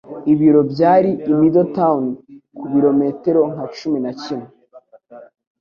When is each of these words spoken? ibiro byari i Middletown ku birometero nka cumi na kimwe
ibiro 0.33 0.61
byari 0.71 1.11
i 1.29 1.31
Middletown 1.39 2.03
ku 2.57 2.63
birometero 2.73 3.41
nka 3.51 3.65
cumi 3.77 3.97
na 4.05 4.11
kimwe 4.21 4.49